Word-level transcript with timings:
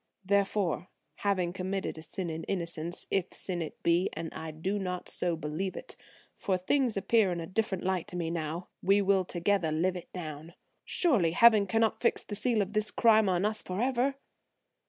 Therefore, 0.25 0.87
having 1.17 1.53
committed 1.53 1.95
a 1.95 2.01
sin 2.01 2.31
in 2.31 2.43
innocence–if 2.45 3.31
sin 3.35 3.61
it 3.61 3.83
be, 3.83 4.09
and 4.13 4.33
I 4.33 4.49
do 4.49 4.79
not 4.79 5.07
so 5.07 5.35
believe 5.35 5.75
it, 5.77 5.95
for 6.39 6.57
things 6.57 6.97
appear 6.97 7.31
in 7.31 7.39
a 7.39 7.45
different 7.45 7.83
light 7.83 8.07
to 8.07 8.15
me 8.15 8.31
now–we 8.31 9.03
will 9.03 9.25
together 9.25 9.71
live 9.71 9.95
it 9.95 10.11
down. 10.11 10.55
Surely 10.85 11.33
heaven 11.33 11.67
cannot 11.67 12.01
fix 12.01 12.23
the 12.23 12.33
seal 12.33 12.63
of 12.63 12.73
this 12.73 12.89
crime 12.89 13.29
on 13.29 13.45
us 13.45 13.61
forever." 13.61 14.15